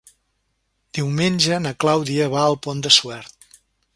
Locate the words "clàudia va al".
1.85-2.59